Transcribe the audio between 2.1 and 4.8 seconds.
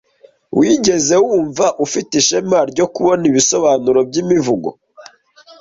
ishema ryo kubona ibisobanuro by'imivugo?